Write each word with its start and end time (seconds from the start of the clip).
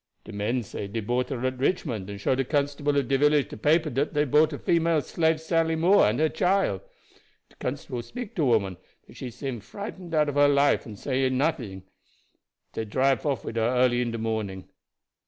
De 0.23 0.31
men 0.31 0.63
say 0.63 0.87
dey 0.87 0.99
bought 0.99 1.29
her 1.29 1.45
at 1.45 1.59
Richmond, 1.59 2.09
and 2.09 2.19
show 2.19 2.33
de 2.33 2.43
constable 2.43 2.97
of 2.97 3.07
de 3.07 3.19
village 3.19 3.49
de 3.49 3.55
paper 3.55 3.91
dat 3.91 4.15
dey 4.15 4.21
had 4.21 4.31
bought 4.31 4.51
a 4.51 4.57
female 4.57 4.99
slave 4.99 5.39
Sally 5.39 5.75
Moore 5.75 6.07
and 6.07 6.19
her 6.19 6.27
chile. 6.27 6.79
De 7.49 7.55
constable 7.59 8.01
speak 8.01 8.35
to 8.35 8.43
woman, 8.43 8.77
but 9.05 9.15
she 9.15 9.29
seem 9.29 9.59
frightened 9.59 10.15
out 10.15 10.27
of 10.27 10.33
her 10.33 10.47
life 10.49 10.87
and 10.87 10.95
no 10.95 10.99
say 10.99 11.23
anything. 11.23 11.83
Dey 12.73 12.85
drive 12.85 13.27
off 13.27 13.45
wid 13.45 13.57
her 13.57 13.61
early 13.75 14.01
in 14.01 14.09
de 14.09 14.17
morning. 14.17 14.67